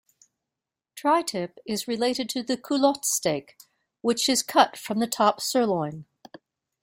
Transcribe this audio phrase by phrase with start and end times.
[0.95, 3.55] Tri-tip is related to the culotte steak,
[4.01, 6.05] which is cut from the top sirloin.